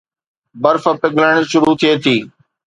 برف 0.61 0.83
پگھلڻ 1.01 1.33
شروع 1.51 1.75
ٿئي 1.79 1.93
ٿي 2.03 2.15